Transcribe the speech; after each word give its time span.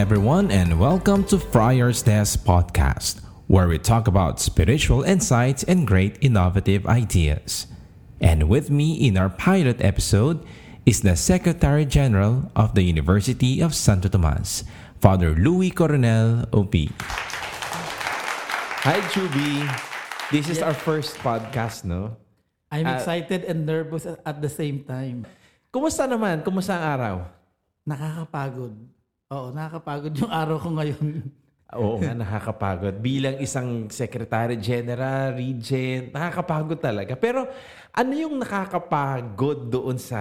everyone, 0.00 0.48
and 0.48 0.80
welcome 0.80 1.20
to 1.28 1.36
Friar's 1.36 2.00
Desk 2.00 2.40
Podcast, 2.40 3.20
where 3.52 3.68
we 3.68 3.76
talk 3.76 4.08
about 4.08 4.40
spiritual 4.40 5.04
insights 5.04 5.60
and 5.68 5.84
great 5.84 6.16
innovative 6.24 6.88
ideas. 6.88 7.68
And 8.16 8.48
with 8.48 8.72
me 8.72 8.96
in 8.96 9.20
our 9.20 9.28
pilot 9.28 9.84
episode 9.84 10.40
is 10.88 11.04
the 11.04 11.20
Secretary 11.20 11.84
General 11.84 12.48
of 12.56 12.72
the 12.72 12.80
University 12.80 13.60
of 13.60 13.76
Santo 13.76 14.08
Tomas, 14.08 14.64
Father 15.04 15.36
Louis 15.36 15.68
Coronel 15.68 16.48
OP. 16.48 16.72
Hi, 18.88 19.04
Chubi. 19.12 19.68
This 20.32 20.48
is 20.48 20.64
our 20.64 20.72
first 20.72 21.20
podcast, 21.20 21.84
no? 21.84 22.16
I'm 22.72 22.88
Ah. 22.88 22.96
excited 22.96 23.44
and 23.44 23.68
nervous 23.68 24.08
at 24.08 24.24
at 24.24 24.40
the 24.40 24.48
same 24.48 24.80
time. 24.80 25.28
Kumusta 25.68 26.08
naman? 26.08 26.40
Kumusta 26.40 26.80
ang 26.80 26.84
araw? 26.88 27.16
Nakakapagod. 27.84 28.96
Oo, 29.30 29.54
nakakapagod 29.54 30.10
yung 30.18 30.32
araw 30.34 30.58
ko 30.58 30.74
ngayon. 30.74 31.06
Oo 31.78 32.02
nga, 32.02 32.18
nakakapagod. 32.18 32.98
Bilang 32.98 33.38
isang 33.38 33.86
Secretary 33.86 34.58
General, 34.58 35.30
Regent, 35.38 36.10
nakakapagod 36.10 36.82
talaga. 36.82 37.14
Pero 37.14 37.46
ano 37.94 38.10
yung 38.10 38.42
nakakapagod 38.42 39.70
doon 39.70 39.94
sa 40.02 40.18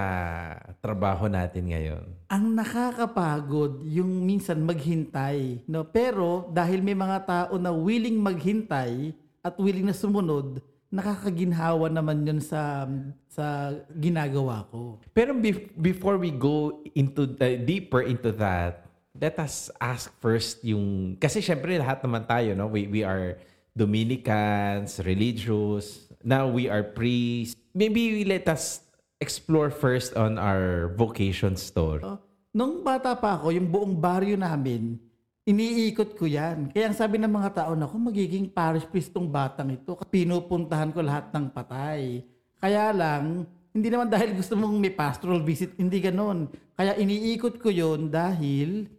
trabaho 0.78 1.26
natin 1.26 1.74
ngayon? 1.74 2.06
Ang 2.30 2.54
nakakapagod 2.54 3.82
yung 3.90 4.22
minsan 4.30 4.62
maghintay, 4.62 5.66
no? 5.66 5.90
Pero 5.90 6.46
dahil 6.54 6.86
may 6.86 6.94
mga 6.94 7.18
tao 7.26 7.58
na 7.58 7.74
willing 7.74 8.22
maghintay 8.22 9.18
at 9.42 9.58
willing 9.58 9.90
na 9.90 9.98
sumunod, 9.98 10.62
nakakaginhawa 10.94 11.90
naman 11.90 12.30
yun 12.30 12.38
sa 12.46 12.86
sa 13.26 13.74
ginagawa 13.98 14.70
ko. 14.70 15.02
Pero 15.18 15.34
bef- 15.34 15.74
before 15.74 16.22
we 16.22 16.30
go 16.30 16.86
into 16.94 17.26
the, 17.26 17.58
deeper 17.58 18.06
into 18.06 18.30
that, 18.38 18.89
let 19.18 19.40
us 19.42 19.74
ask 19.82 20.14
first 20.22 20.62
yung 20.62 21.18
kasi 21.18 21.42
syempre 21.42 21.78
lahat 21.80 22.04
naman 22.06 22.28
tayo 22.30 22.54
no 22.54 22.70
we 22.70 22.86
we 22.86 23.02
are 23.02 23.40
Dominicans, 23.80 25.00
religious. 25.08 26.12
Now 26.20 26.52
we 26.52 26.68
are 26.68 26.84
priests. 26.84 27.56
Maybe 27.72 28.28
let 28.28 28.44
us 28.52 28.84
explore 29.24 29.72
first 29.72 30.20
on 30.20 30.36
our 30.36 30.92
vocation 31.00 31.56
story. 31.56 32.04
Oh, 32.04 32.20
Nung 32.52 32.84
bata 32.84 33.16
pa 33.16 33.40
ako, 33.40 33.56
yung 33.56 33.72
buong 33.72 33.96
baryo 33.96 34.36
namin, 34.36 35.00
iniikot 35.48 36.18
ko 36.18 36.28
yan. 36.28 36.74
Kaya 36.76 36.92
ang 36.92 36.98
sabi 36.98 37.22
ng 37.22 37.32
mga 37.32 37.64
tao, 37.64 37.72
naku, 37.78 37.96
magiging 37.96 38.52
parish 38.52 38.90
priest 38.90 39.16
tong 39.16 39.32
batang 39.32 39.72
ito. 39.72 39.96
Pinupuntahan 40.10 40.92
ko 40.92 41.00
lahat 41.00 41.32
ng 41.32 41.46
patay. 41.54 42.26
Kaya 42.60 42.92
lang, 42.92 43.48
hindi 43.72 43.88
naman 43.88 44.10
dahil 44.12 44.34
gusto 44.36 44.58
mong 44.58 44.76
may 44.76 44.92
pastoral 44.92 45.40
visit, 45.46 45.78
hindi 45.78 46.02
ganon. 46.02 46.50
Kaya 46.76 46.98
iniikot 47.00 47.62
ko 47.62 47.70
yon 47.72 48.10
dahil 48.12 48.90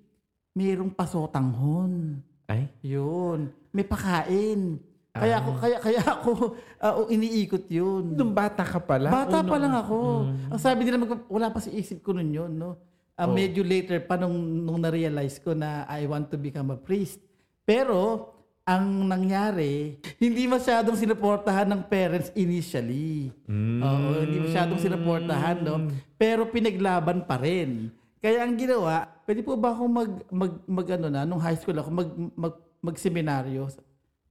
mayroong 0.53 0.91
pasotanghon. 0.91 2.19
Ay, 2.47 2.67
Yun. 2.83 3.55
May 3.71 3.87
pakain. 3.87 4.83
Kaya 5.11 5.43
ako, 5.43 5.51
kaya, 5.59 5.77
kaya 5.79 6.03
ako 6.03 6.31
uh, 6.79 7.07
iniikot 7.15 7.67
yun. 7.67 8.15
nung 8.15 8.31
bata 8.31 8.63
ka 8.63 8.79
pala. 8.79 9.11
Bata 9.11 9.43
Uno- 9.43 9.51
pa 9.51 9.57
lang 9.59 9.75
ako. 9.75 9.99
Ang 10.49 10.61
sabi 10.61 10.87
nila, 10.87 11.03
mag- 11.03 11.27
wala 11.27 11.51
pa 11.51 11.59
sa 11.59 11.71
isip 11.71 11.99
ko 12.01 12.15
nun 12.15 12.31
yun, 12.31 12.51
no? 12.51 12.79
Ah, 13.15 13.27
Medyo 13.27 13.61
later 13.61 14.01
pa 14.01 14.17
nung, 14.17 14.33
nung 14.65 14.81
na-realize 14.81 15.39
ko 15.39 15.53
na 15.53 15.85
I 15.87 16.07
want 16.07 16.31
to 16.31 16.39
become 16.39 16.73
a 16.73 16.79
priest. 16.79 17.21
Pero, 17.63 18.33
ang 18.63 18.87
nangyari, 19.05 19.99
hindi 20.17 20.47
masyadong 20.47 20.95
sinuportahan 20.95 21.67
ng 21.69 21.83
parents 21.85 22.31
initially. 22.33 23.35
Oo, 23.83 24.25
hindi 24.25 24.39
masyadong 24.41 24.79
sinuportahan, 24.79 25.59
no? 25.59 25.91
Pero 26.15 26.47
pinaglaban 26.47 27.27
pa 27.27 27.35
rin. 27.37 27.91
Kaya 28.21 28.45
ang 28.45 28.53
ginawa, 28.53 29.09
pwede 29.25 29.41
po 29.41 29.57
ba 29.57 29.73
akong 29.73 29.89
mag, 29.89 30.11
mag, 30.29 30.53
mag 30.69 30.87
ano 30.93 31.09
na, 31.09 31.25
nung 31.25 31.41
high 31.41 31.57
school 31.57 31.73
ako, 31.81 31.89
mag, 31.89 32.11
mag, 32.37 32.55
mag-seminaryo. 32.85 33.73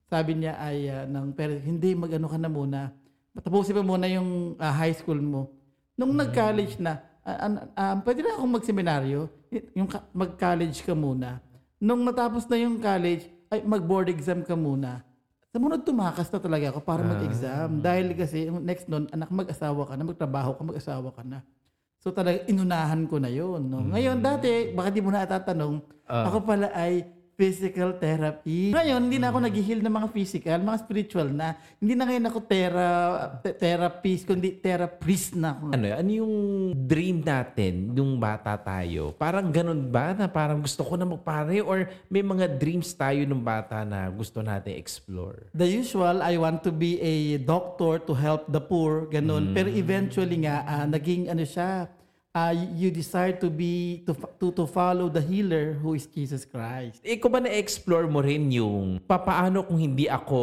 Sabi 0.06 0.38
niya 0.38 0.62
ay 0.62 0.78
ah, 0.94 1.10
ng 1.10 1.34
parents, 1.34 1.66
hindi, 1.66 1.98
mag-ano 1.98 2.30
ka 2.30 2.38
na 2.38 2.50
muna. 2.54 2.94
Tapusin 3.42 3.74
mo 3.82 3.98
muna 3.98 4.06
yung 4.06 4.54
ah, 4.62 4.70
high 4.70 4.94
school 4.94 5.18
mo. 5.18 5.50
Nung 5.98 6.14
nag-college 6.14 6.78
na, 6.78 7.02
ah, 7.26 7.38
an- 7.50 7.66
ah, 7.74 7.98
pwede 8.06 8.22
na 8.22 8.38
akong 8.38 8.54
mag-seminaryo, 8.62 9.26
yung 9.74 9.90
mag-college 10.14 10.86
ka 10.86 10.94
muna. 10.94 11.42
Nung 11.82 12.06
natapos 12.06 12.46
na 12.46 12.62
yung 12.62 12.78
college, 12.78 13.26
ay 13.50 13.66
mag-board 13.66 14.14
exam 14.14 14.46
ka 14.46 14.54
muna. 14.54 15.02
Sumunod 15.50 15.82
tumakas 15.82 16.30
na 16.30 16.38
talaga 16.38 16.70
ako 16.70 16.86
para 16.86 17.02
mag-exam. 17.02 17.82
Dahil 17.82 18.14
kasi 18.14 18.54
next 18.54 18.86
nun, 18.86 19.10
anak 19.10 19.34
mag-asawa 19.34 19.90
ka 19.90 19.98
na, 19.98 20.06
magtrabaho 20.06 20.54
ka, 20.54 20.62
mag-asawa 20.62 21.10
ka 21.10 21.26
na. 21.26 21.42
So 22.00 22.16
talaga 22.16 22.48
inunahan 22.48 23.04
ko 23.12 23.20
na 23.20 23.28
yun. 23.28 23.68
No? 23.68 23.84
Ngayon, 23.84 24.24
dati, 24.24 24.72
baka 24.72 24.88
di 24.88 25.04
mo 25.04 25.12
na 25.12 25.28
atatanong, 25.28 25.84
ako 26.08 26.38
pala 26.48 26.72
ay 26.72 27.04
physical 27.40 27.96
therapy. 27.96 28.76
Ngayon, 28.76 29.00
hindi 29.00 29.16
na 29.16 29.32
ako 29.32 29.40
nag-heal 29.48 29.80
ng 29.80 29.96
mga 29.96 30.10
physical, 30.12 30.60
mga 30.60 30.80
spiritual 30.84 31.32
na. 31.32 31.56
Hindi 31.80 31.96
na 31.96 32.04
ngayon 32.04 32.26
ako 32.28 32.40
thera, 32.44 32.86
te- 33.40 33.56
therapist, 33.56 34.28
kundi 34.28 34.60
therapist 34.60 35.40
na 35.40 35.56
ako. 35.56 35.72
Ano, 35.72 35.86
ano 35.88 36.10
yung 36.12 36.36
dream 36.76 37.24
natin 37.24 37.96
nung 37.96 38.20
bata 38.20 38.60
tayo? 38.60 39.16
Parang 39.16 39.48
ganun 39.48 39.88
ba 39.88 40.12
na 40.12 40.28
parang 40.28 40.60
gusto 40.60 40.84
ko 40.84 41.00
na 41.00 41.08
magpare 41.08 41.64
or 41.64 41.88
may 42.12 42.20
mga 42.20 42.60
dreams 42.60 42.92
tayo 42.92 43.24
nung 43.24 43.40
bata 43.40 43.88
na 43.88 44.12
gusto 44.12 44.44
natin 44.44 44.76
explore? 44.76 45.48
The 45.56 45.64
usual, 45.64 46.20
I 46.20 46.36
want 46.36 46.60
to 46.68 46.76
be 46.76 47.00
a 47.00 47.40
doctor 47.40 48.04
to 48.04 48.12
help 48.12 48.52
the 48.52 48.60
poor, 48.60 49.08
ganun. 49.08 49.56
Pero 49.56 49.72
eventually 49.72 50.44
nga, 50.44 50.68
ah, 50.68 50.84
naging 50.84 51.32
ano 51.32 51.48
siya, 51.48 51.88
ah, 52.40 52.54
you 52.56 52.88
desire 52.88 53.36
to 53.36 53.52
be, 53.52 54.04
to, 54.08 54.16
to, 54.40 54.56
to 54.56 54.64
follow 54.64 55.12
the 55.12 55.20
healer 55.20 55.76
who 55.76 56.00
is 56.00 56.08
Jesus 56.08 56.48
Christ. 56.48 57.04
Ikaw 57.04 57.28
ba 57.28 57.40
na-explore 57.44 58.08
mo 58.08 58.24
rin 58.24 58.48
yung 58.48 59.04
papaano 59.04 59.68
kung 59.68 59.80
hindi 59.80 60.08
ako 60.08 60.40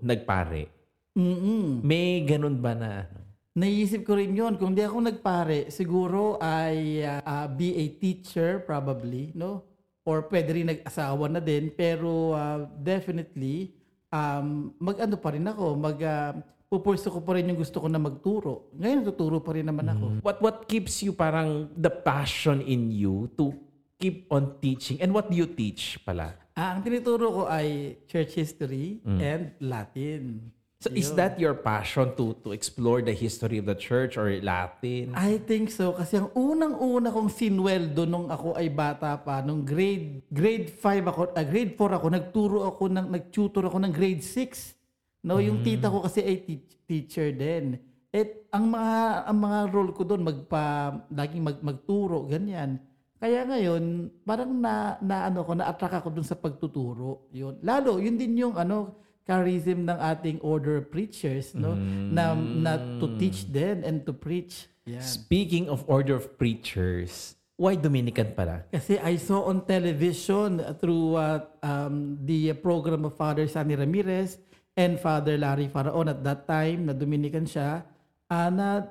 nagpare? 0.00 0.72
Mm-mm. 1.16 1.84
May 1.84 2.24
ganun 2.24 2.56
ba 2.60 2.72
na? 2.72 3.04
ano? 3.04 3.20
Naisip 3.56 4.04
ko 4.04 4.20
rin 4.20 4.36
yun. 4.36 4.60
Kung 4.60 4.76
di 4.76 4.84
ako 4.84 5.08
nagpare, 5.08 5.72
siguro 5.72 6.36
ay 6.40 7.00
ah, 7.04 7.24
ah, 7.24 7.46
be 7.48 7.72
a 7.72 7.86
teacher 7.96 8.60
probably, 8.64 9.32
no? 9.32 9.64
Or 10.06 10.28
pwede 10.28 10.52
rin 10.52 10.68
nag-asawa 10.68 11.32
na 11.32 11.40
din. 11.40 11.72
Pero 11.72 12.36
ah, 12.36 12.68
definitely, 12.68 13.72
um, 14.12 14.76
mag-ano 14.76 15.16
pa 15.16 15.32
rin 15.32 15.48
ako. 15.48 15.66
Mag, 15.72 15.98
uh, 16.04 16.36
pupurso 16.66 17.08
ko 17.10 17.22
pa 17.22 17.38
rin 17.38 17.46
yung 17.46 17.58
gusto 17.58 17.78
ko 17.78 17.86
na 17.86 17.98
magturo. 17.98 18.70
Ngayon, 18.74 19.06
tuturo 19.06 19.38
pa 19.38 19.54
rin 19.54 19.66
naman 19.66 19.86
ako. 19.86 20.06
What 20.22 20.38
what 20.42 20.56
keeps 20.66 21.02
you 21.02 21.14
parang 21.14 21.70
the 21.78 21.90
passion 21.90 22.62
in 22.62 22.90
you 22.90 23.30
to 23.38 23.54
keep 23.96 24.26
on 24.28 24.58
teaching? 24.58 24.98
And 24.98 25.14
what 25.14 25.30
do 25.30 25.38
you 25.38 25.46
teach 25.46 26.02
pala? 26.02 26.34
Ah, 26.56 26.74
ang 26.74 26.80
tinuturo 26.82 27.26
ko 27.30 27.42
ay 27.46 28.00
church 28.08 28.34
history 28.34 29.04
and 29.04 29.52
Latin. 29.60 30.52
So 30.76 30.92
is 30.92 31.08
that 31.16 31.40
your 31.40 31.56
passion 31.56 32.12
to 32.20 32.36
to 32.44 32.52
explore 32.52 33.00
the 33.00 33.16
history 33.16 33.56
of 33.56 33.64
the 33.64 33.74
church 33.74 34.20
or 34.20 34.28
Latin? 34.44 35.16
I 35.16 35.40
think 35.40 35.72
so 35.72 35.96
kasi 35.96 36.20
ang 36.20 36.28
unang-una 36.36 37.08
kong 37.08 37.32
sinweldo 37.32 38.04
nung 38.04 38.28
ako 38.28 38.52
ay 38.54 38.68
bata 38.68 39.16
pa 39.16 39.40
nung 39.40 39.64
grade 39.64 40.20
grade 40.28 40.68
5 40.68 41.10
ako, 41.10 41.20
ah, 41.32 41.46
grade 41.48 41.72
4 41.80 41.96
ako, 41.96 42.06
nagturo 42.12 42.58
ako 42.68 42.82
ng 42.92 43.06
nagtutor 43.08 43.64
ako 43.72 43.78
ng 43.88 43.92
grade 43.92 44.20
6. 44.20 44.76
No, 45.26 45.42
yung 45.42 45.66
tita 45.66 45.90
ko 45.90 46.06
kasi 46.06 46.22
ay 46.22 46.46
teach- 46.46 46.78
teacher 46.86 47.34
din. 47.34 47.82
At 48.14 48.30
ang 48.54 48.70
mga 48.70 48.96
ang 49.26 49.38
mga 49.42 49.58
role 49.74 49.92
ko 49.92 50.06
doon 50.06 50.22
magpa 50.22 50.64
laging 51.10 51.42
mag, 51.42 51.58
magturo 51.58 52.30
ganyan. 52.30 52.78
Kaya 53.16 53.42
ngayon, 53.42 54.12
parang 54.22 54.52
na, 54.54 55.00
na 55.00 55.26
ano 55.32 55.40
ko, 55.40 55.56
na-attract 55.56 56.04
ako 56.04 56.08
dun 56.12 56.26
sa 56.28 56.36
pagtuturo. 56.36 57.26
Yun. 57.32 57.58
Lalo, 57.64 57.96
yun 57.96 58.20
din 58.20 58.36
yung 58.36 58.54
ano, 58.60 58.92
charism 59.24 59.88
ng 59.88 59.98
ating 59.98 60.38
order 60.44 60.84
of 60.84 60.92
preachers, 60.92 61.56
no? 61.56 61.74
Na, 62.12 62.36
na 62.36 62.76
to 63.00 63.16
teach 63.16 63.48
them 63.48 63.82
and 63.82 64.04
to 64.04 64.12
preach. 64.12 64.68
Yan. 64.84 65.00
Speaking 65.02 65.66
of 65.66 65.82
order 65.88 66.14
of 66.14 66.36
preachers, 66.36 67.34
why 67.56 67.74
Dominican 67.74 68.36
pala? 68.36 68.68
Kasi 68.70 69.00
I 69.00 69.16
saw 69.16 69.48
on 69.48 69.64
television 69.64 70.60
uh, 70.60 70.76
through 70.76 71.16
uh, 71.16 71.40
um, 71.64 72.20
the 72.22 72.52
program 72.60 73.08
of 73.08 73.16
Father 73.16 73.48
Sunny 73.48 73.74
Ramirez 73.74 74.38
and 74.76 75.00
Father 75.00 75.40
Larry 75.40 75.66
Faraon 75.72 76.12
at 76.12 76.20
that 76.22 76.44
time 76.44 76.86
na 76.86 76.94
Dominican 76.94 77.48
siya, 77.48 77.82
uh, 78.28 78.50
na 78.52 78.84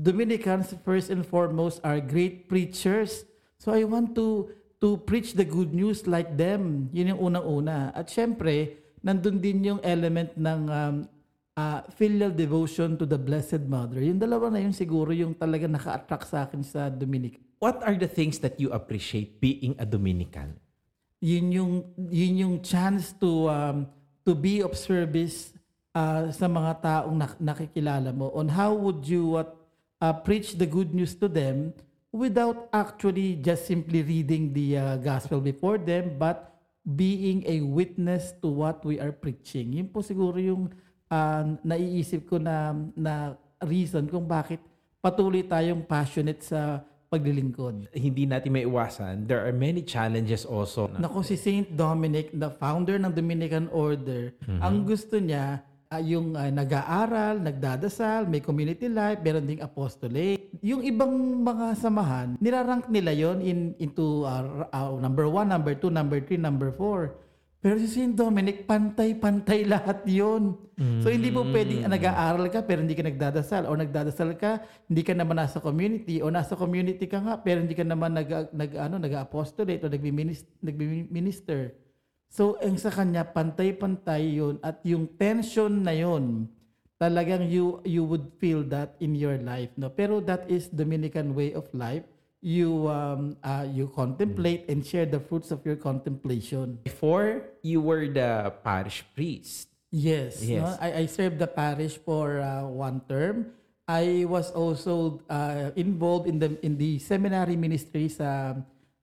Dominicans 0.00 0.72
first 0.86 1.10
and 1.10 1.26
foremost 1.26 1.82
are 1.82 1.98
great 1.98 2.48
preachers. 2.48 3.26
So 3.58 3.74
I 3.74 3.84
want 3.84 4.14
to 4.16 4.54
to 4.82 4.98
preach 5.02 5.34
the 5.34 5.46
good 5.46 5.74
news 5.74 6.06
like 6.06 6.34
them. 6.34 6.90
Yun 6.90 7.14
yung 7.14 7.22
unang-una. 7.34 7.94
At 7.94 8.10
syempre, 8.10 8.82
nandun 9.02 9.38
din 9.38 9.62
yung 9.62 9.80
element 9.82 10.34
ng 10.34 10.60
um, 10.66 10.96
uh, 11.54 11.80
filial 11.94 12.34
devotion 12.34 12.98
to 12.98 13.06
the 13.06 13.18
Blessed 13.18 13.62
Mother. 13.66 14.02
Yung 14.02 14.18
dalawa 14.18 14.50
na 14.50 14.58
yun 14.58 14.74
siguro 14.74 15.14
yung 15.14 15.38
talaga 15.38 15.70
naka-attract 15.70 16.26
sa 16.26 16.46
akin 16.46 16.62
sa 16.66 16.90
Dominican. 16.90 17.38
What 17.62 17.78
are 17.86 17.94
the 17.94 18.10
things 18.10 18.42
that 18.42 18.58
you 18.58 18.74
appreciate 18.74 19.38
being 19.38 19.78
a 19.78 19.86
Dominican? 19.86 20.58
yun 21.22 21.46
yung 21.54 21.72
yun 22.10 22.34
yung 22.34 22.54
chance 22.66 23.14
to 23.14 23.46
um, 23.46 23.86
to 24.22 24.32
be 24.32 24.62
of 24.62 24.74
service 24.78 25.54
uh, 25.94 26.30
sa 26.30 26.46
mga 26.46 26.72
taong 26.80 27.16
nak- 27.16 27.40
nakikilala 27.42 28.10
mo 28.14 28.30
on 28.32 28.48
how 28.50 28.72
would 28.72 29.02
you 29.04 29.38
what 29.38 29.58
uh, 30.02 30.10
preach 30.10 30.58
the 30.58 30.66
good 30.66 30.90
news 30.90 31.14
to 31.14 31.30
them 31.30 31.70
without 32.12 32.68
actually 32.74 33.40
just 33.40 33.64
simply 33.64 34.04
reading 34.04 34.52
the 34.52 34.76
uh, 34.76 34.96
gospel 35.00 35.40
before 35.40 35.80
them, 35.80 36.20
but 36.20 36.52
being 36.84 37.40
a 37.48 37.64
witness 37.64 38.36
to 38.42 38.52
what 38.52 38.84
we 38.84 39.00
are 39.00 39.14
preaching. 39.14 39.72
Yun 39.72 39.88
po 39.88 40.04
siguro 40.04 40.36
yung 40.36 40.68
uh, 41.08 41.44
naiisip 41.64 42.28
ko 42.28 42.36
na, 42.36 42.76
na 42.92 43.38
reason 43.64 44.04
kung 44.10 44.28
bakit 44.28 44.60
patuloy 45.00 45.40
tayong 45.40 45.86
passionate 45.86 46.44
sa 46.44 46.84
paglilingkod. 47.12 47.92
Hindi 47.92 48.24
natin 48.24 48.56
may 48.56 48.64
iwasan. 48.64 49.28
There 49.28 49.44
are 49.44 49.52
many 49.52 49.84
challenges 49.84 50.48
also. 50.48 50.88
Nako 50.96 51.20
si 51.20 51.36
Saint 51.36 51.68
Dominic, 51.68 52.32
the 52.32 52.48
founder 52.56 52.96
ng 52.96 53.12
Dominican 53.12 53.68
Order, 53.68 54.32
ang 54.64 54.88
gusto 54.88 55.20
niya 55.20 55.60
ah, 55.92 56.00
yung 56.00 56.32
ah, 56.32 56.48
nag-aaral, 56.48 57.44
nagdadasal, 57.44 58.24
may 58.24 58.40
community 58.40 58.88
life, 58.88 59.20
meron 59.20 59.44
ding 59.44 59.60
apostolate. 59.60 60.48
Yung 60.64 60.80
ibang 60.80 61.12
mga 61.44 61.76
samahan, 61.76 62.40
nirarank 62.40 62.88
nila 62.88 63.12
yon 63.12 63.44
in, 63.44 63.76
into 63.76 64.24
r- 64.24 64.72
ah, 64.72 64.96
number 64.96 65.28
one, 65.28 65.52
number 65.52 65.76
two, 65.76 65.92
number 65.92 66.16
three, 66.24 66.40
number 66.40 66.72
four. 66.72 67.12
Pero 67.62 67.78
si 67.78 67.86
Saint 67.86 68.10
Dominic, 68.10 68.66
pantay-pantay 68.66 69.62
lahat 69.72 70.02
yon. 70.02 70.58
So 70.98 71.14
hindi 71.14 71.30
mo 71.30 71.46
pwedeng 71.46 71.86
ah, 71.86 71.94
nag-aaral 71.94 72.50
ka 72.50 72.66
pero 72.66 72.82
hindi 72.82 72.98
ka 72.98 73.06
nagdadasal 73.06 73.70
o 73.70 73.78
nagdadasal 73.78 74.34
ka, 74.34 74.66
hindi 74.90 75.06
ka 75.06 75.14
naman 75.14 75.38
nasa 75.38 75.62
community 75.62 76.18
o 76.18 76.26
nasa 76.26 76.58
community 76.58 77.06
ka 77.06 77.22
nga 77.22 77.38
pero 77.38 77.62
hindi 77.62 77.78
ka 77.78 77.86
naman 77.86 78.18
nag, 78.18 78.50
nag 78.50 78.70
ano, 78.74 78.98
nag-apostolate 78.98 79.78
o 79.86 79.92
nagmi-minister. 79.94 81.78
So, 82.32 82.56
ang 82.58 82.80
sa 82.80 82.88
kanya, 82.88 83.28
pantay-pantay 83.28 84.40
yun. 84.40 84.56
At 84.64 84.80
yung 84.88 85.04
tension 85.20 85.84
na 85.84 85.92
yun, 85.92 86.48
talagang 86.96 87.44
you, 87.46 87.84
you 87.84 88.02
would 88.08 88.32
feel 88.40 88.64
that 88.72 88.96
in 89.04 89.12
your 89.12 89.36
life. 89.36 89.68
No? 89.76 89.92
Pero 89.92 90.18
that 90.24 90.48
is 90.48 90.72
Dominican 90.72 91.36
way 91.36 91.52
of 91.52 91.68
life. 91.76 92.08
You, 92.42 92.90
um, 92.90 93.38
uh, 93.38 93.70
you 93.70 93.86
contemplate 93.94 94.66
and 94.68 94.84
share 94.84 95.06
the 95.06 95.20
fruits 95.20 95.54
of 95.54 95.64
your 95.64 95.76
contemplation. 95.76 96.82
Before, 96.82 97.54
you 97.62 97.80
were 97.80 98.10
the 98.10 98.52
parish 98.66 99.06
priest. 99.14 99.70
Yes. 99.92 100.42
Yes. 100.42 100.66
No? 100.66 100.76
I, 100.80 101.06
I 101.06 101.06
served 101.06 101.38
the 101.38 101.46
parish 101.46 102.02
for 102.02 102.40
uh, 102.42 102.66
one 102.66 103.00
term. 103.08 103.54
I 103.86 104.24
was 104.26 104.50
also 104.50 105.20
uh, 105.28 105.70
involved 105.76 106.26
in 106.26 106.38
the 106.38 106.56
in 106.64 106.78
the 106.78 106.98
seminary 106.98 107.54
ministry 107.54 108.08
sa 108.08 108.54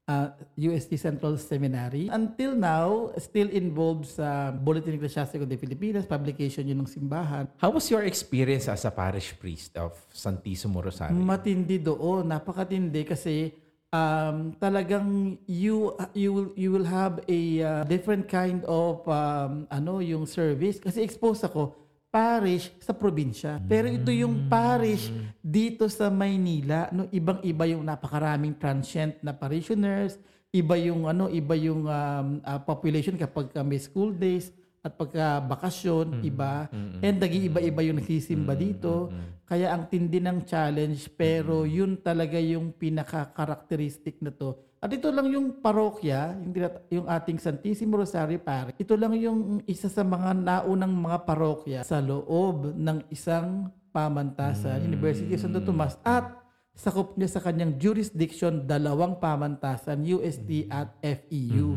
uh, 0.09 0.33
UST 0.57 0.97
Central 0.97 1.37
Seminary. 1.37 2.09
Until 2.09 2.57
now, 2.57 3.13
still 3.21 3.53
involved 3.53 4.09
sa 4.09 4.49
Bulletin 4.49 4.97
Ecclesiastico 4.97 5.45
de 5.45 5.55
Filipinas, 5.61 6.09
publication 6.09 6.65
yun 6.65 6.81
ng 6.81 6.89
simbahan. 6.89 7.45
How 7.61 7.69
was 7.69 7.85
your 7.93 8.01
experience 8.01 8.65
as 8.65 8.89
a 8.89 8.91
parish 8.91 9.37
priest 9.37 9.77
of 9.77 9.93
Santissimo 10.09 10.81
Rosario? 10.81 11.13
Matindi 11.13 11.77
doon, 11.77 12.25
napakatindi 12.25 13.05
kasi 13.05 13.53
um, 13.93 14.57
talagang 14.57 15.37
you 15.45 15.93
you 16.17 16.33
will 16.33 16.49
you 16.57 16.69
will 16.73 16.87
have 16.89 17.21
a 17.29 17.41
uh, 17.61 17.83
different 17.85 18.25
kind 18.25 18.65
of 18.65 19.05
um, 19.05 19.69
ano 19.69 20.01
yung 20.01 20.25
service 20.25 20.81
kasi 20.81 21.05
exposed 21.05 21.45
ako 21.45 21.77
parish 22.09 22.73
sa 22.81 22.93
probinsya. 22.93 23.61
Pero 23.69 23.85
ito 23.85 24.09
yung 24.09 24.49
parish 24.49 25.13
dito 25.39 25.85
sa 25.87 26.09
Maynila, 26.09 26.89
no 26.89 27.05
ibang-iba 27.13 27.69
yung 27.69 27.85
napakaraming 27.85 28.57
transient 28.57 29.21
na 29.21 29.29
parishioners, 29.33 30.17
iba 30.49 30.73
yung 30.81 31.05
ano, 31.05 31.29
iba 31.29 31.53
yung 31.53 31.85
um, 31.85 32.27
uh, 32.41 32.59
population 32.65 33.13
kapag 33.13 33.53
ka 33.53 33.61
may 33.61 33.77
school 33.77 34.09
days 34.09 34.49
at 34.79 34.95
pagka 34.95 35.43
bakasyon, 35.43 36.23
iba. 36.23 36.71
And 37.03 37.19
nag-iiba-iba 37.19 37.81
yung 37.83 37.99
nagsisimba 37.99 38.55
dito. 38.55 39.11
Kaya 39.43 39.75
ang 39.75 39.91
tindi 39.91 40.23
ng 40.23 40.47
challenge, 40.47 41.11
pero 41.19 41.67
yun 41.67 41.99
talaga 41.99 42.39
yung 42.39 42.71
pinaka-characteristic 42.71 44.23
na 44.23 44.31
to. 44.31 44.55
At 44.79 44.95
ito 44.95 45.11
lang 45.11 45.27
yung 45.27 45.59
parokya, 45.59 46.39
yung, 46.39 46.55
yung 46.87 47.07
ating 47.11 47.35
Santissimo 47.35 47.99
Rosario 47.99 48.39
Parish. 48.39 48.79
Ito 48.79 48.95
lang 48.95 49.11
yung 49.19 49.59
isa 49.67 49.91
sa 49.91 50.07
mga 50.07 50.31
naunang 50.31 50.95
mga 50.95 51.27
parokya 51.27 51.79
sa 51.83 51.99
loob 51.99 52.71
ng 52.79 53.03
isang 53.11 53.67
pamantasan, 53.91 54.87
University 54.87 55.35
of 55.35 55.43
Santo 55.43 55.59
Tomas. 55.67 55.99
At 56.07 56.31
sakop 56.71 57.19
niya 57.19 57.27
sa 57.27 57.43
kanyang 57.43 57.75
jurisdiction 57.75 58.63
dalawang 58.63 59.19
pamantasan, 59.19 59.99
UST 59.99 60.71
at 60.71 60.95
FEU. 61.03 61.75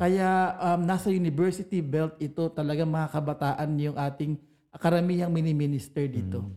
Kaya 0.00 0.56
um, 0.56 0.88
nasa 0.88 1.12
university 1.12 1.84
belt 1.84 2.16
ito 2.16 2.48
talaga 2.48 2.88
mga 2.88 3.12
kabataan 3.12 3.76
yung 3.76 3.96
ating 4.00 4.40
karamihang 4.72 5.28
mini-minister 5.28 6.08
dito. 6.08 6.48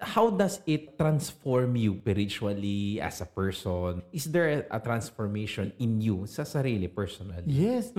How 0.00 0.28
does 0.28 0.60
it 0.68 1.00
transform 1.00 1.76
you 1.76 1.96
spiritually 2.00 3.00
as 3.00 3.24
a 3.24 3.28
person? 3.28 4.04
Is 4.12 4.28
there 4.28 4.68
a, 4.68 4.80
transformation 4.80 5.72
in 5.80 6.00
you 6.00 6.28
sa 6.28 6.44
sarili, 6.44 6.84
personally? 6.88 7.44
Yes, 7.48 7.92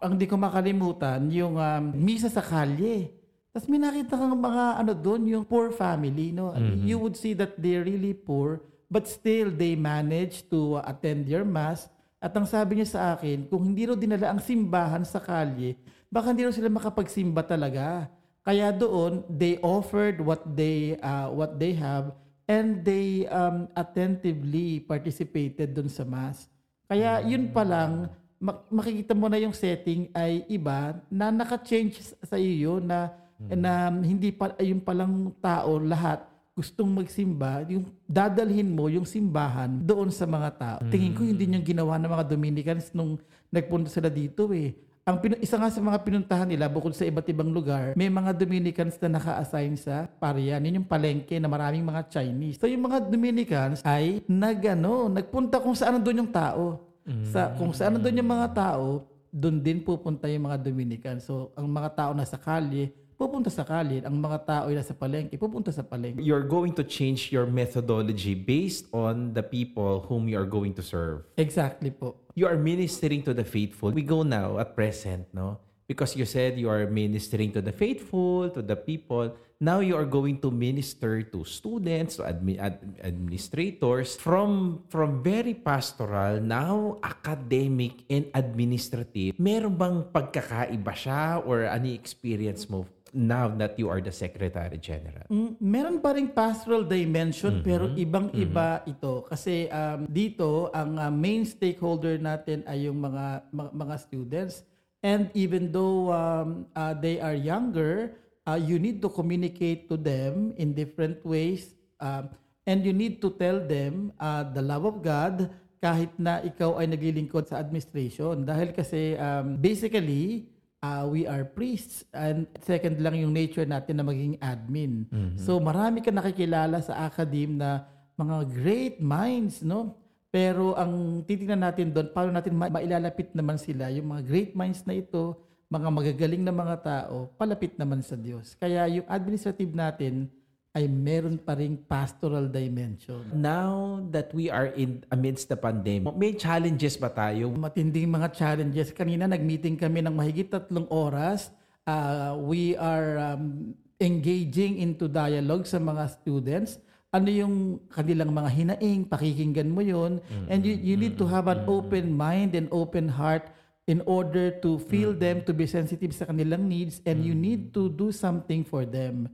ang 0.00 0.16
di 0.16 0.24
ko 0.24 0.40
makalimutan, 0.40 1.28
yung 1.28 1.60
um, 1.60 1.84
misa 1.92 2.32
sa 2.32 2.40
kalye. 2.40 3.12
Tapos 3.52 3.68
may 3.68 3.76
nakita 3.76 4.16
kang 4.16 4.32
mga 4.32 4.64
ano 4.80 4.92
doon, 4.96 5.28
yung 5.28 5.44
poor 5.44 5.68
family. 5.68 6.32
No? 6.32 6.56
You 6.88 6.96
would 6.96 7.20
see 7.20 7.36
that 7.36 7.60
they're 7.60 7.84
really 7.84 8.16
poor, 8.16 8.64
but 8.88 9.04
still 9.04 9.52
they 9.52 9.76
manage 9.76 10.48
to 10.48 10.80
uh, 10.80 10.88
attend 10.88 11.28
your 11.28 11.44
mass. 11.44 11.92
At 12.22 12.32
ang 12.32 12.48
sabi 12.48 12.80
niya 12.80 12.88
sa 12.88 13.00
akin, 13.12 13.50
kung 13.50 13.66
hindi 13.66 13.84
raw 13.84 13.98
dinala 13.98 14.30
ang 14.30 14.40
simbahan 14.40 15.04
sa 15.04 15.20
kalye, 15.20 15.76
baka 16.08 16.32
hindi 16.32 16.46
raw 16.46 16.54
sila 16.54 16.70
makapagsimba 16.70 17.42
talaga. 17.44 18.06
Kaya 18.42 18.74
doon, 18.74 19.22
they 19.30 19.58
offered 19.62 20.18
what 20.18 20.42
they 20.42 20.98
uh, 20.98 21.30
what 21.30 21.62
they 21.62 21.78
have 21.78 22.10
and 22.50 22.82
they 22.82 23.30
um, 23.30 23.70
attentively 23.78 24.82
participated 24.82 25.70
doon 25.78 25.86
sa 25.86 26.02
mass. 26.02 26.50
Kaya 26.90 27.22
yun 27.22 27.54
pa 27.54 27.62
lang, 27.62 28.10
mak- 28.42 28.66
makikita 28.66 29.14
mo 29.14 29.30
na 29.30 29.38
yung 29.38 29.54
setting 29.54 30.10
ay 30.10 30.42
iba 30.50 30.98
na 31.06 31.30
naka-change 31.30 32.02
sa 32.18 32.34
iyo 32.34 32.82
na 32.82 33.14
na 33.50 33.90
hindi 33.90 34.30
pa 34.30 34.54
yung 34.62 34.82
palang 34.82 35.34
tao 35.42 35.78
lahat 35.78 36.22
gustong 36.52 36.92
magsimba, 36.92 37.64
yung 37.64 37.88
dadalhin 38.04 38.68
mo 38.68 38.84
yung 38.92 39.08
simbahan 39.08 39.72
doon 39.80 40.12
sa 40.12 40.28
mga 40.28 40.50
tao. 40.52 40.78
Tingin 40.92 41.16
ko 41.16 41.24
hindi 41.24 41.48
yung 41.48 41.64
ginawa 41.64 41.96
ng 41.96 42.12
mga 42.12 42.28
Dominicans 42.28 42.92
nung 42.92 43.16
nagpunta 43.48 43.88
sila 43.88 44.12
dito 44.12 44.52
eh. 44.52 44.76
Ang 45.02 45.18
pinu- 45.18 45.42
isa 45.42 45.58
nga 45.58 45.66
sa 45.66 45.82
mga 45.82 45.98
pinuntahan 45.98 46.46
nila 46.46 46.70
bukod 46.70 46.94
sa 46.94 47.02
iba't 47.02 47.26
ibang 47.26 47.50
lugar, 47.50 47.90
may 47.98 48.06
mga 48.06 48.38
Dominicans 48.38 48.94
na 49.02 49.18
naka-assign 49.18 49.74
sa 49.74 50.06
Parian. 50.06 50.62
Yun 50.62 50.78
yung 50.78 50.86
palengke 50.86 51.42
na 51.42 51.50
maraming 51.50 51.82
mga 51.82 52.06
Chinese. 52.06 52.62
So 52.62 52.70
yung 52.70 52.86
mga 52.86 53.10
Dominicans 53.10 53.82
ay 53.82 54.22
nagano, 54.30 55.10
nagpunta 55.10 55.58
kung 55.58 55.74
saan 55.74 55.98
doon 55.98 56.22
yung 56.22 56.30
tao. 56.30 56.86
Sa 57.34 57.50
kung 57.58 57.74
saan 57.74 57.98
doon 57.98 58.22
yung 58.22 58.30
mga 58.30 58.54
tao, 58.54 59.10
doon 59.26 59.58
din 59.58 59.82
pupunta 59.82 60.30
yung 60.30 60.46
mga 60.46 60.70
Dominican. 60.70 61.18
So 61.18 61.50
ang 61.58 61.66
mga 61.66 61.98
tao 61.98 62.10
nasa 62.14 62.38
kalye, 62.38 62.94
pupunta 63.22 63.50
sa 63.54 63.62
kalye. 63.62 64.02
Ang 64.02 64.18
mga 64.18 64.38
tao 64.42 64.64
ay 64.66 64.74
nasa 64.74 64.90
palengke, 64.90 65.38
pupunta 65.38 65.70
sa 65.70 65.86
palengke. 65.86 66.18
You're 66.18 66.42
going 66.42 66.74
to 66.74 66.82
change 66.82 67.30
your 67.30 67.46
methodology 67.46 68.34
based 68.34 68.90
on 68.90 69.30
the 69.30 69.46
people 69.46 70.02
whom 70.10 70.26
you 70.26 70.34
are 70.34 70.48
going 70.48 70.74
to 70.74 70.82
serve. 70.82 71.22
Exactly 71.38 71.94
po. 71.94 72.18
You 72.34 72.50
are 72.50 72.58
ministering 72.58 73.22
to 73.30 73.32
the 73.32 73.46
faithful. 73.46 73.94
We 73.94 74.02
go 74.02 74.26
now 74.26 74.58
at 74.58 74.74
present, 74.74 75.30
no? 75.30 75.62
Because 75.86 76.16
you 76.18 76.26
said 76.26 76.58
you 76.58 76.72
are 76.72 76.88
ministering 76.88 77.52
to 77.52 77.60
the 77.60 77.70
faithful, 77.70 78.48
to 78.50 78.64
the 78.64 78.74
people. 78.74 79.36
Now 79.62 79.78
you 79.78 79.94
are 79.94 80.08
going 80.08 80.42
to 80.42 80.50
minister 80.50 81.22
to 81.22 81.46
students, 81.46 82.18
to 82.18 82.26
admi- 82.26 82.58
ad- 82.58 82.82
administrators 82.98 84.18
from 84.18 84.82
from 84.90 85.22
very 85.22 85.54
pastoral 85.54 86.42
now 86.42 86.98
academic 86.98 88.02
and 88.10 88.26
administrative. 88.34 89.38
Meron 89.38 89.78
bang 89.78 89.96
pagkakaiba 90.10 90.94
siya 90.98 91.46
or 91.46 91.62
any 91.68 91.94
experience 91.94 92.66
mo 92.66 92.88
now 93.12 93.46
that 93.60 93.76
you 93.76 93.92
are 93.92 94.00
the 94.00 94.10
Secretary 94.10 94.80
General? 94.80 95.28
Mm, 95.28 95.60
meron 95.60 95.96
pa 96.00 96.16
ring 96.16 96.32
pastoral 96.32 96.82
dimension 96.82 97.60
pero 97.60 97.92
ibang-iba 97.92 98.82
ito. 98.88 99.28
Kasi 99.28 99.68
um, 99.68 100.08
dito 100.08 100.72
ang 100.72 100.96
uh, 100.96 101.12
main 101.12 101.44
stakeholder 101.44 102.16
natin 102.16 102.64
ay 102.64 102.88
yung 102.88 102.98
mga 102.98 103.46
mga, 103.52 103.70
mga 103.76 103.94
students. 104.00 104.64
And 105.04 105.28
even 105.36 105.70
though 105.70 106.10
um, 106.10 106.64
uh, 106.72 106.96
they 106.96 107.20
are 107.20 107.36
younger 107.36 108.16
uh, 108.46 108.58
you 108.58 108.78
need 108.78 109.02
to 109.02 109.08
communicate 109.08 109.88
to 109.88 109.96
them 109.96 110.54
in 110.56 110.74
different 110.74 111.22
ways. 111.24 111.74
Um, 112.02 112.30
and 112.66 112.84
you 112.86 112.92
need 112.92 113.22
to 113.22 113.30
tell 113.34 113.58
them 113.58 114.12
uh, 114.18 114.46
the 114.46 114.62
love 114.62 114.86
of 114.86 115.02
God 115.02 115.50
kahit 115.82 116.14
na 116.14 116.38
ikaw 116.46 116.78
ay 116.78 116.86
naglilingkod 116.86 117.50
sa 117.50 117.58
administration. 117.58 118.46
Dahil 118.46 118.70
kasi 118.70 119.18
um, 119.18 119.58
basically 119.58 120.46
uh, 120.82 121.06
we 121.06 121.24
are 121.24 121.46
priests 121.46 122.04
and 122.12 122.44
second 122.60 122.98
lang 122.98 123.16
yung 123.16 123.32
nature 123.32 123.64
natin 123.64 124.02
na 124.02 124.04
maging 124.04 124.34
admin. 124.42 125.06
So 125.38 125.62
marami 125.62 126.02
ka 126.02 126.10
nakikilala 126.10 126.82
sa 126.82 127.06
academe 127.06 127.56
na 127.56 127.86
mga 128.18 128.36
great 128.50 128.96
minds, 128.98 129.62
no? 129.62 129.96
Pero 130.32 130.74
ang 130.76 131.22
titingnan 131.24 131.60
natin 131.60 131.92
doon, 131.92 132.08
paano 132.10 132.32
natin 132.32 132.56
ma- 132.56 132.72
mailalapit 132.72 133.32
naman 133.36 133.60
sila, 133.60 133.92
yung 133.92 134.16
mga 134.16 134.22
great 134.24 134.52
minds 134.56 134.80
na 134.88 134.96
ito, 134.96 135.36
mga 135.68 135.88
magagaling 135.88 136.42
na 136.44 136.52
mga 136.52 136.76
tao, 136.84 137.32
palapit 137.36 137.76
naman 137.80 138.00
sa 138.04 138.16
Diyos. 138.16 138.56
Kaya 138.56 138.84
yung 138.88 139.08
administrative 139.08 139.72
natin, 139.72 140.28
ay 140.72 140.88
meron 140.88 141.36
pa 141.36 141.52
ring 141.52 141.76
pastoral 141.76 142.48
dimension. 142.48 143.20
Now 143.36 144.00
that 144.08 144.32
we 144.32 144.48
are 144.48 144.72
in 144.72 145.04
amidst 145.12 145.52
the 145.52 145.58
pandemic, 145.60 146.16
may 146.16 146.32
challenges 146.32 146.96
ba 146.96 147.12
tayo? 147.12 147.52
Matinding 147.52 148.08
mga 148.08 148.32
challenges. 148.32 148.88
Kanina 148.96 149.28
nag-meeting 149.28 149.76
kami 149.76 150.00
ng 150.00 150.16
mahigit 150.16 150.48
tatlong 150.48 150.88
oras. 150.88 151.52
Uh, 151.84 152.40
we 152.40 152.72
are 152.80 153.20
um, 153.20 153.76
engaging 154.00 154.80
into 154.80 155.12
dialogue 155.12 155.68
sa 155.68 155.76
mga 155.76 156.08
students. 156.08 156.80
Ano 157.12 157.28
yung 157.28 157.76
kanilang 157.92 158.32
mga 158.32 158.48
hinaing, 158.48 159.04
pakikinggan 159.04 159.68
mo 159.68 159.84
yon 159.84 160.24
And 160.48 160.64
you, 160.64 160.72
you 160.72 160.96
need 160.96 161.20
to 161.20 161.28
have 161.28 161.52
an 161.52 161.68
open 161.68 162.16
mind 162.16 162.56
and 162.56 162.72
open 162.72 163.12
heart 163.12 163.52
in 163.90 163.98
order 164.06 164.54
to 164.62 164.78
feel 164.78 165.10
them 165.10 165.42
to 165.42 165.50
be 165.50 165.66
sensitive 165.66 166.14
sa 166.14 166.30
kanilang 166.30 166.70
needs 166.70 167.02
and 167.02 167.26
you 167.26 167.34
need 167.34 167.74
to 167.74 167.90
do 167.90 168.14
something 168.14 168.62
for 168.62 168.86
them. 168.86 169.26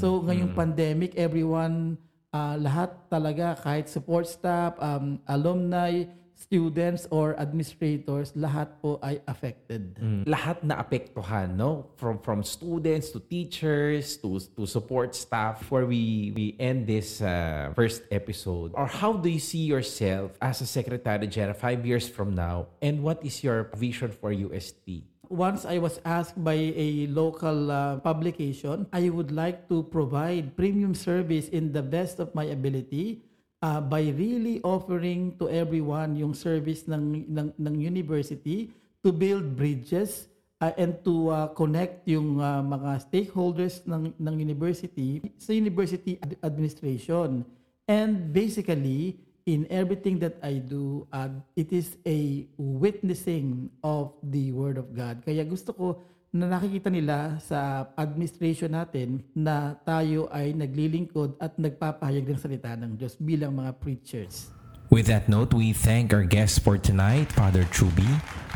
So 0.00 0.24
ngayong 0.24 0.56
pandemic, 0.56 1.20
everyone, 1.20 2.00
uh, 2.32 2.56
lahat 2.56 2.96
talaga 3.12 3.60
kahit 3.60 3.92
support 3.92 4.24
staff, 4.24 4.72
um, 4.80 5.20
alumni, 5.28 6.08
students 6.40 7.06
or 7.12 7.36
administrators, 7.38 8.32
lahat 8.32 8.80
po 8.80 8.96
ay 9.04 9.20
affected. 9.28 9.94
Mm. 10.00 10.24
Lahat 10.24 10.64
na 10.64 10.80
apektuhan, 10.80 11.54
no? 11.54 11.92
From 12.00 12.16
from 12.24 12.40
students 12.40 13.12
to 13.12 13.20
teachers 13.20 14.16
to 14.24 14.40
to 14.56 14.64
support 14.64 15.12
staff. 15.12 15.60
Before 15.60 15.84
we 15.84 16.32
we 16.32 16.56
end 16.56 16.88
this 16.88 17.20
uh, 17.20 17.76
first 17.76 18.02
episode, 18.08 18.72
or 18.72 18.88
how 18.88 19.12
do 19.12 19.28
you 19.28 19.42
see 19.42 19.68
yourself 19.68 20.32
as 20.40 20.64
a 20.64 20.68
secretary 20.68 21.28
general 21.28 21.54
five 21.54 21.84
years 21.84 22.08
from 22.08 22.32
now, 22.32 22.72
and 22.80 23.04
what 23.04 23.20
is 23.20 23.44
your 23.44 23.68
vision 23.76 24.10
for 24.10 24.32
UST? 24.32 25.04
once 25.30 25.62
I 25.62 25.78
was 25.78 26.02
asked 26.02 26.34
by 26.42 26.58
a 26.74 27.06
local 27.06 27.70
uh, 27.70 28.02
publication, 28.02 28.90
I 28.92 29.08
would 29.14 29.30
like 29.30 29.70
to 29.70 29.86
provide 29.86 30.58
premium 30.58 30.92
service 30.92 31.46
in 31.48 31.70
the 31.70 31.86
best 31.86 32.18
of 32.18 32.34
my 32.34 32.50
ability 32.50 33.22
uh, 33.62 33.80
by 33.80 34.12
really 34.16 34.60
offering 34.64 35.36
to 35.36 35.48
everyone 35.48 36.16
yung 36.16 36.32
service 36.34 36.88
ng, 36.88 37.24
ng, 37.28 37.48
ng 37.56 37.74
university 37.80 38.72
to 39.04 39.12
build 39.12 39.56
bridges 39.56 40.28
uh, 40.60 40.72
and 40.76 41.00
to 41.04 41.28
uh, 41.32 41.48
connect 41.56 42.04
yung 42.08 42.40
uh, 42.40 42.60
mga 42.60 43.00
stakeholders 43.08 43.80
ng, 43.88 44.12
ng 44.16 44.34
university 44.40 45.20
sa 45.40 45.52
university 45.52 46.20
ad- 46.20 46.36
administration. 46.44 47.44
And 47.88 48.30
basically, 48.32 49.18
in 49.46 49.66
everything 49.70 50.18
that 50.20 50.36
I 50.42 50.60
do, 50.60 51.06
uh, 51.12 51.28
it 51.56 51.72
is 51.72 51.96
a 52.06 52.46
witnessing 52.56 53.70
of 53.84 54.12
the 54.22 54.52
Word 54.52 54.76
of 54.76 54.92
God. 54.92 55.24
Kaya 55.24 55.44
gusto 55.44 55.72
ko 55.72 55.86
na 56.30 56.46
nakikita 56.46 56.86
nila 56.94 57.42
sa 57.42 57.90
administration 57.98 58.70
natin 58.70 59.26
na 59.34 59.74
tayo 59.82 60.30
ay 60.30 60.54
naglilingkod 60.54 61.34
at 61.42 61.58
nagpapahayag 61.58 62.22
ng 62.30 62.38
salita 62.38 62.70
ng 62.78 62.94
Diyos 62.94 63.18
bilang 63.18 63.58
mga 63.58 63.74
preachers. 63.82 64.54
With 64.90 65.06
that 65.06 65.30
note, 65.30 65.54
we 65.54 65.70
thank 65.70 66.10
our 66.10 66.26
guest 66.26 66.66
for 66.66 66.74
tonight, 66.78 67.30
Father 67.30 67.62
Truby, 67.70 68.10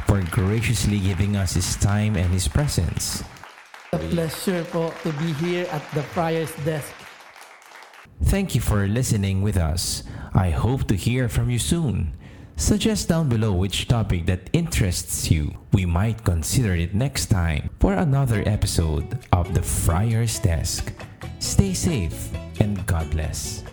for 0.07 0.19
graciously 0.35 0.99
giving 0.99 1.39
us 1.39 1.55
his 1.55 1.79
time 1.79 2.19
and 2.19 2.27
his 2.31 2.51
presence. 2.51 3.23
A 3.95 3.99
pleasure 4.11 4.67
po 4.75 4.91
to 5.07 5.15
be 5.23 5.31
here 5.39 5.67
at 5.71 5.83
the 5.95 6.03
Friar's 6.11 6.51
Desk. 6.67 7.04
Thank 8.23 8.55
you 8.55 8.61
for 8.61 8.87
listening 8.87 9.43
with 9.43 9.57
us. 9.57 10.03
I 10.35 10.51
hope 10.51 10.87
to 10.89 10.95
hear 10.95 11.29
from 11.29 11.51
you 11.51 11.59
soon. 11.59 12.15
Suggest 12.57 13.09
down 13.09 13.29
below 13.29 13.53
which 13.53 13.89
topic 13.89 14.27
that 14.27 14.49
interests 14.53 15.31
you. 15.31 15.53
We 15.73 15.87
might 15.87 16.23
consider 16.25 16.75
it 16.75 16.95
next 16.95 17.27
time 17.27 17.71
for 17.81 17.95
another 17.95 18.43
episode 18.47 19.19
of 19.33 19.55
the 19.55 19.63
Friar's 19.63 20.39
Desk. 20.39 20.93
Stay 21.41 21.75
safe 21.75 22.31
and 22.61 22.87
God 22.87 23.11
bless. 23.11 23.65